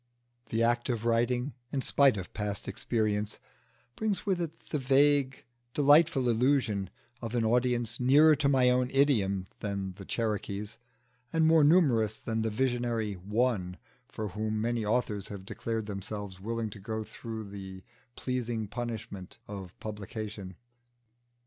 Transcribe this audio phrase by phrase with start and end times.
[0.49, 3.37] The act of writing, in spite of past experience,
[3.95, 5.43] brings with it the vague,
[5.75, 6.89] delightful illusion
[7.21, 10.79] of an audience nearer to my idiom than the Cherokees,
[11.31, 13.77] and more numerous than the visionary One
[14.07, 17.83] for whom many authors have declared themselves willing to go through the
[18.15, 20.55] pleasing punishment of publication.